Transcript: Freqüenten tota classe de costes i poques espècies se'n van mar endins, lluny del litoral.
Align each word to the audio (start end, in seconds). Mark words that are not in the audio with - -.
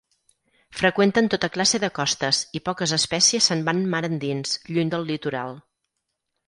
Freqüenten 0.77 1.29
tota 1.33 1.49
classe 1.57 1.81
de 1.83 1.91
costes 1.99 2.41
i 2.59 2.63
poques 2.71 2.97
espècies 2.99 3.51
se'n 3.51 3.65
van 3.69 3.87
mar 3.95 4.05
endins, 4.11 4.59
lluny 4.73 4.95
del 4.97 5.09
litoral. 5.13 5.59